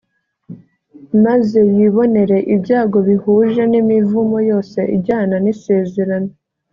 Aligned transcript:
maze 1.25 1.59
yibonere 1.75 2.37
ibyago 2.55 2.97
bihuje 3.07 3.61
n’imivumo 3.71 4.37
yose 4.49 4.79
ijyana 4.95 5.35
n’isezerano 5.43 6.31